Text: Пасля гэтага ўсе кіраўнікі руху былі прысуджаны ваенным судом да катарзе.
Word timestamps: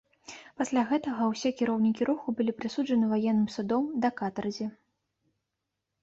Пасля 0.59 0.81
гэтага 0.91 1.25
ўсе 1.31 1.49
кіраўнікі 1.59 2.07
руху 2.09 2.33
былі 2.39 2.55
прысуджаны 2.61 3.05
ваенным 3.11 3.49
судом 3.57 3.83
да 4.05 4.09
катарзе. 4.23 4.67